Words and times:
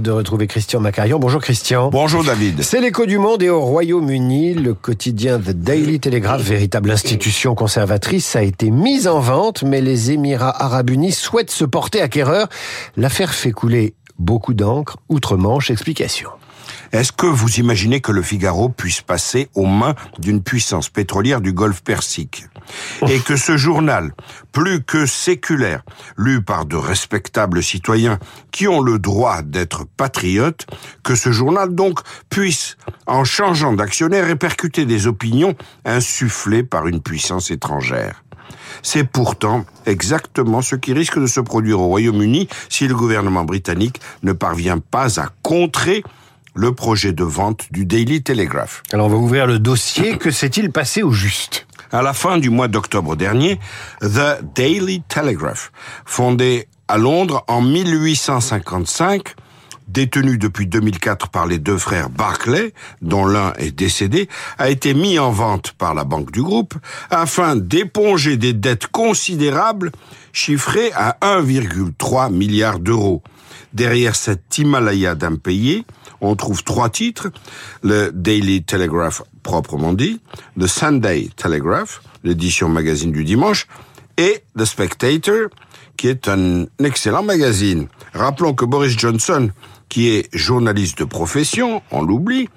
de 0.00 0.10
retrouver 0.10 0.46
Christian 0.46 0.80
Macarion. 0.80 1.18
Bonjour 1.18 1.40
Christian. 1.40 1.90
Bonjour 1.90 2.24
David. 2.24 2.62
C'est 2.62 2.80
l'écho 2.80 3.06
du 3.06 3.18
monde 3.18 3.42
et 3.42 3.50
au 3.50 3.60
Royaume-Uni, 3.60 4.54
le 4.54 4.74
quotidien 4.74 5.38
The 5.38 5.50
Daily 5.50 6.00
Telegraph, 6.00 6.42
véritable 6.42 6.90
institution 6.90 7.54
conservatrice, 7.54 8.36
a 8.36 8.42
été 8.42 8.70
mise 8.70 9.08
en 9.08 9.20
vente, 9.20 9.62
mais 9.62 9.80
les 9.80 10.12
Émirats 10.12 10.62
arabes 10.62 10.90
unis 10.90 11.12
souhaitent 11.12 11.50
se 11.50 11.64
porter 11.64 12.00
acquéreur. 12.00 12.48
L'affaire 12.96 13.34
fait 13.34 13.52
couler 13.52 13.94
beaucoup 14.18 14.54
d'encre, 14.54 14.96
outre-Manche, 15.08 15.70
explication. 15.70 16.30
Est-ce 16.92 17.12
que 17.12 17.26
vous 17.26 17.56
imaginez 17.56 18.00
que 18.00 18.12
le 18.12 18.22
Figaro 18.22 18.68
puisse 18.68 19.00
passer 19.00 19.48
aux 19.54 19.66
mains 19.66 19.94
d'une 20.18 20.42
puissance 20.42 20.88
pétrolière 20.88 21.40
du 21.40 21.52
Golfe 21.52 21.82
Persique 21.82 22.46
Et 23.08 23.18
que 23.18 23.36
ce 23.36 23.56
journal, 23.56 24.14
plus 24.52 24.82
que 24.82 25.06
séculaire, 25.06 25.82
lu 26.16 26.42
par 26.42 26.66
de 26.66 26.76
respectables 26.76 27.62
citoyens 27.62 28.18
qui 28.52 28.68
ont 28.68 28.80
le 28.80 28.98
droit 28.98 29.42
d'être 29.42 29.84
patriotes, 29.96 30.66
que 31.02 31.14
ce 31.14 31.32
journal 31.32 31.74
donc 31.74 32.00
puisse, 32.30 32.76
en 33.06 33.24
changeant 33.24 33.72
d'actionnaire, 33.72 34.26
répercuter 34.26 34.86
des 34.86 35.06
opinions 35.06 35.54
insufflées 35.84 36.62
par 36.62 36.86
une 36.86 37.00
puissance 37.00 37.50
étrangère? 37.50 38.23
C'est 38.82 39.04
pourtant 39.04 39.64
exactement 39.86 40.62
ce 40.62 40.76
qui 40.76 40.92
risque 40.92 41.18
de 41.18 41.26
se 41.26 41.40
produire 41.40 41.80
au 41.80 41.86
Royaume-Uni 41.86 42.48
si 42.68 42.86
le 42.86 42.94
gouvernement 42.94 43.44
britannique 43.44 44.00
ne 44.22 44.32
parvient 44.32 44.78
pas 44.78 45.20
à 45.20 45.28
contrer 45.42 46.02
le 46.54 46.72
projet 46.72 47.12
de 47.12 47.24
vente 47.24 47.66
du 47.72 47.84
Daily 47.84 48.22
Telegraph. 48.22 48.82
Alors 48.92 49.06
on 49.06 49.10
va 49.10 49.16
ouvrir 49.16 49.46
le 49.46 49.58
dossier. 49.58 50.18
Que 50.18 50.30
s'est-il 50.30 50.70
passé 50.70 51.02
au 51.02 51.10
juste? 51.10 51.66
À 51.92 52.02
la 52.02 52.12
fin 52.12 52.38
du 52.38 52.50
mois 52.50 52.68
d'octobre 52.68 53.16
dernier, 53.16 53.60
The 54.00 54.42
Daily 54.54 55.02
Telegraph, 55.08 55.72
fondé 56.04 56.68
à 56.88 56.98
Londres 56.98 57.44
en 57.48 57.60
1855, 57.60 59.34
détenu 59.88 60.38
depuis 60.38 60.66
2004 60.66 61.28
par 61.28 61.46
les 61.46 61.58
deux 61.58 61.78
frères 61.78 62.10
Barclay, 62.10 62.72
dont 63.02 63.26
l'un 63.26 63.52
est 63.58 63.72
décédé, 63.72 64.28
a 64.58 64.70
été 64.70 64.94
mis 64.94 65.18
en 65.18 65.30
vente 65.30 65.72
par 65.72 65.94
la 65.94 66.04
banque 66.04 66.30
du 66.30 66.42
groupe 66.42 66.74
afin 67.10 67.56
d'éponger 67.56 68.36
des 68.36 68.52
dettes 68.52 68.86
considérables 68.86 69.92
chiffrées 70.32 70.92
à 70.94 71.16
1,3 71.22 72.32
milliard 72.32 72.78
d'euros. 72.78 73.22
Derrière 73.72 74.14
cet 74.14 74.56
Himalaya 74.56 75.14
d'impayés, 75.14 75.84
on 76.20 76.36
trouve 76.36 76.62
trois 76.62 76.90
titres. 76.90 77.30
Le 77.82 78.10
Daily 78.12 78.62
Telegraph 78.62 79.22
proprement 79.42 79.92
dit, 79.92 80.20
le 80.56 80.66
Sunday 80.66 81.28
Telegraph, 81.36 82.02
l'édition 82.22 82.68
magazine 82.68 83.12
du 83.12 83.24
dimanche, 83.24 83.66
et 84.16 84.44
The 84.56 84.64
Spectator, 84.64 85.48
qui 85.96 86.08
est 86.08 86.28
un 86.28 86.66
excellent 86.78 87.22
magazine. 87.22 87.88
Rappelons 88.12 88.54
que 88.54 88.64
Boris 88.64 88.96
Johnson, 88.98 89.50
qui 89.94 90.08
est 90.08 90.28
journaliste 90.32 90.98
de 90.98 91.04
profession, 91.04 91.80
on 91.92 92.02
l'oublie, 92.02 92.48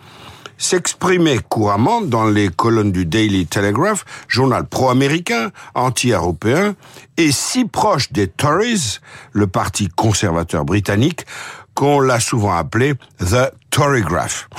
s'exprimait 0.57 1.37
couramment 1.37 2.01
dans 2.01 2.25
les 2.25 2.49
colonnes 2.49 2.91
du 2.91 3.05
Daily 3.05 3.45
Telegraph, 3.45 4.05
journal 4.27 4.65
pro-américain, 4.65 5.51
anti-européen, 5.75 6.75
et 7.15 7.31
si 7.31 7.65
proche 7.65 8.11
des 8.11 8.27
Tories, 8.27 8.97
le 9.33 9.45
parti 9.45 9.87
conservateur 9.87 10.65
britannique, 10.65 11.27
qu'on 11.75 11.99
l'a 11.99 12.19
souvent 12.19 12.53
appelé 12.53 12.95
The 13.19 13.51
Torygraph. 13.69 14.49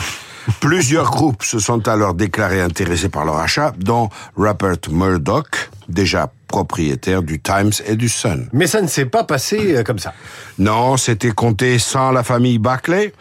Plusieurs 0.61 1.11
groupes 1.11 1.45
se 1.45 1.59
sont 1.59 1.87
alors 1.89 2.15
déclarés 2.15 2.61
intéressés 2.61 3.09
par 3.09 3.25
leur 3.25 3.37
achat, 3.37 3.73
dont 3.79 4.09
Rupert 4.37 4.91
Murdoch, 4.91 5.71
déjà 5.89 6.31
propriétaire 6.47 7.23
du 7.23 7.41
Times 7.41 7.73
et 7.87 7.97
du 7.97 8.09
Sun. 8.09 8.49
Mais 8.53 8.67
ça 8.67 8.81
ne 8.81 8.87
s'est 8.87 9.07
pas 9.07 9.25
passé 9.25 9.77
euh, 9.77 9.83
comme 9.83 9.99
ça. 9.99 10.15
Non, 10.59 10.97
c'était 10.97 11.31
compté 11.31 11.79
sans 11.79 12.11
la 12.11 12.23
famille 12.23 12.59
Barclay, 12.59 13.13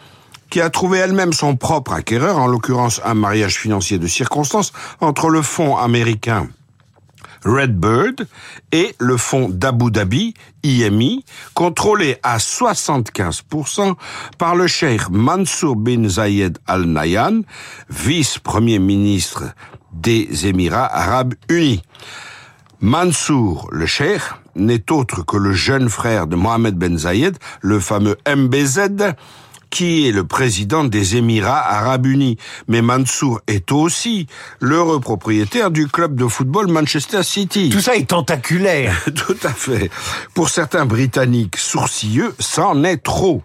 qui 0.50 0.60
a 0.60 0.70
trouvé 0.70 0.98
elle-même 0.98 1.32
son 1.32 1.56
propre 1.56 1.92
acquéreur, 1.92 2.38
en 2.38 2.46
l'occurrence 2.46 3.00
un 3.04 3.14
mariage 3.14 3.58
financier 3.58 3.98
de 3.98 4.06
circonstance 4.06 4.72
entre 5.00 5.28
le 5.28 5.42
fonds 5.42 5.76
américain 5.76 6.48
Redbird 7.44 8.26
et 8.72 8.94
le 8.98 9.16
fonds 9.16 9.48
d'Abu 9.48 9.90
Dhabi, 9.90 10.34
IMI, 10.62 11.24
contrôlé 11.54 12.18
à 12.22 12.38
75% 12.38 13.94
par 14.38 14.56
le 14.56 14.66
cheikh 14.66 15.08
Mansour 15.10 15.76
bin 15.76 16.08
Zayed 16.08 16.58
Al 16.66 16.84
Nahyan, 16.84 17.42
vice-premier 17.88 18.78
ministre 18.78 19.44
des 19.92 20.46
Émirats 20.46 20.92
arabes 20.92 21.34
unis. 21.48 21.82
Mansour, 22.80 23.68
le 23.72 23.86
cheikh, 23.86 24.22
n'est 24.54 24.90
autre 24.92 25.24
que 25.24 25.36
le 25.36 25.52
jeune 25.52 25.88
frère 25.88 26.26
de 26.26 26.36
Mohamed 26.36 26.76
Ben 26.76 26.98
Zayed, 26.98 27.36
le 27.60 27.80
fameux 27.80 28.16
MBZ, 28.26 29.14
qui 29.70 30.08
est 30.08 30.12
le 30.12 30.24
président 30.24 30.84
des 30.84 31.16
Émirats 31.16 31.60
arabes 31.60 32.06
unis? 32.06 32.36
Mais 32.68 32.82
Mansour 32.82 33.40
est 33.46 33.72
aussi 33.72 34.26
l'heureux 34.60 35.00
propriétaire 35.00 35.70
du 35.70 35.86
club 35.86 36.14
de 36.14 36.26
football 36.26 36.68
Manchester 36.68 37.22
City. 37.22 37.70
Tout 37.70 37.80
ça 37.80 37.96
est 37.96 38.08
tentaculaire. 38.08 39.04
Tout 39.14 39.36
à 39.42 39.52
fait. 39.52 39.90
Pour 40.34 40.48
certains 40.48 40.86
Britanniques 40.86 41.56
sourcilleux, 41.56 42.34
c'en 42.38 42.84
est 42.84 43.02
trop. 43.02 43.42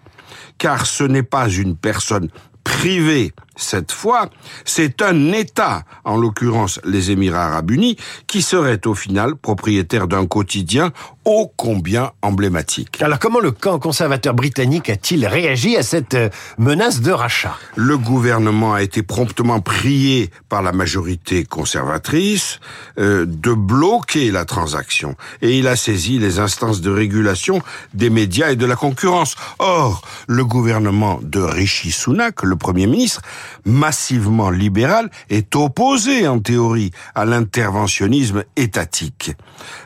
Car 0.58 0.86
ce 0.86 1.04
n'est 1.04 1.24
pas 1.24 1.50
une 1.50 1.76
personne 1.76 2.30
privée 2.64 3.34
cette 3.56 3.92
fois, 3.92 4.30
c'est 4.66 5.02
un 5.02 5.32
État, 5.32 5.84
en 6.04 6.18
l'occurrence 6.18 6.80
les 6.84 7.12
Émirats 7.12 7.48
arabes 7.48 7.72
unis, 7.72 7.98
qui 8.28 8.42
serait 8.42 8.86
au 8.88 8.96
final 8.96 9.36
propriétaire 9.36 10.08
d'un 10.08 10.26
quotidien 10.26 10.92
ô 11.26 11.52
combien 11.56 12.12
emblématique. 12.22 13.02
Alors 13.02 13.20
comment 13.20 13.40
le 13.40 13.52
camp 13.52 13.80
conservateur 13.80 14.34
britannique 14.34 14.90
a-t-il 14.90 15.26
réagi 15.26 15.78
à 15.78 15.84
cette 15.84 16.16
euh, 16.16 16.30
menace 16.58 17.02
de 17.02 17.12
rachat? 17.12 17.56
Le 17.76 17.98
gouvernement 17.98 18.74
a 18.74 18.82
été 18.82 19.04
promptement 19.04 19.62
prié 19.62 20.32
par 20.50 20.62
la 20.62 20.72
majorité 20.72 21.46
conservatrice 21.46 22.60
euh, 22.98 23.26
de 23.26 23.54
bloquer 23.54 24.32
la 24.32 24.46
transaction 24.46 25.16
et 25.42 25.58
il 25.58 25.68
a 25.68 25.76
saisi 25.76 26.20
les 26.20 26.40
instances 26.40 26.82
de 26.82 26.92
régulation 26.92 27.62
des 27.94 28.10
médias 28.10 28.52
et 28.52 28.56
de 28.56 28.66
la 28.66 28.76
concurrence. 28.76 29.36
Or, 29.60 30.02
le 30.28 30.44
gouvernement 30.44 31.20
de 31.22 31.40
Rishi 31.40 31.92
Sunak, 31.92 32.44
le 32.44 32.56
Premier 32.56 32.88
ministre, 32.88 33.22
massivement 33.66 34.50
libéral, 34.50 35.10
est 35.30 35.56
opposé 35.56 36.28
en 36.28 36.40
théorie 36.40 36.92
à 37.16 37.26
l'interventionnisme 37.26 38.44
étatique. 38.56 39.32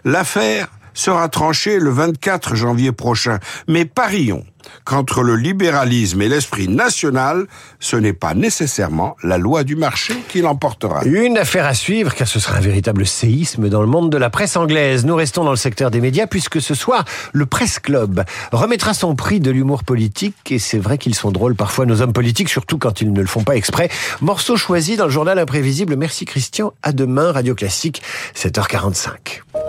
L'affaire 0.03 0.69
sera 0.97 1.29
tranchée 1.29 1.79
le 1.79 1.91
24 1.91 2.55
janvier 2.55 2.91
prochain, 2.91 3.39
mais 3.67 3.85
parions 3.85 4.43
qu'entre 4.83 5.23
le 5.23 5.35
libéralisme 5.35 6.21
et 6.21 6.27
l'esprit 6.27 6.67
national, 6.67 7.47
ce 7.79 7.95
n'est 7.95 8.13
pas 8.13 8.33
nécessairement 8.33 9.15
la 9.23 9.37
loi 9.37 9.63
du 9.63 9.75
marché 9.75 10.13
qui 10.27 10.41
l'emportera. 10.41 11.03
Une 11.05 11.37
affaire 11.37 11.65
à 11.65 11.73
suivre, 11.73 12.13
car 12.13 12.27
ce 12.27 12.39
sera 12.39 12.57
un 12.57 12.61
véritable 12.61 13.05
séisme 13.05 13.69
dans 13.69 13.81
le 13.81 13.87
monde 13.87 14.11
de 14.11 14.17
la 14.17 14.29
presse 14.29 14.57
anglaise. 14.57 15.05
Nous 15.05 15.15
restons 15.15 15.43
dans 15.43 15.51
le 15.51 15.57
secteur 15.57 15.91
des 15.91 16.01
médias, 16.01 16.27
puisque 16.27 16.61
ce 16.61 16.73
soir, 16.73 17.05
le 17.31 17.45
Presse 17.45 17.79
Club 17.79 18.23
remettra 18.51 18.93
son 18.93 19.15
prix 19.15 19.39
de 19.39 19.51
l'humour 19.51 19.83
politique, 19.83 20.51
et 20.51 20.59
c'est 20.59 20.79
vrai 20.79 20.97
qu'ils 20.97 21.15
sont 21.15 21.31
drôles 21.31 21.55
parfois, 21.55 21.85
nos 21.85 22.01
hommes 22.01 22.13
politiques, 22.13 22.49
surtout 22.49 22.77
quand 22.77 23.01
ils 23.01 23.13
ne 23.13 23.21
le 23.21 23.27
font 23.27 23.43
pas 23.43 23.55
exprès. 23.55 23.89
Morceau 24.21 24.57
choisi 24.57 24.97
dans 24.97 25.05
le 25.05 25.11
journal 25.11 25.39
imprévisible. 25.39 25.95
Merci 25.95 26.25
Christian, 26.25 26.73
à 26.83 26.91
demain, 26.91 27.31
Radio 27.31 27.55
Classique, 27.55 28.01
7h45. 28.35 29.43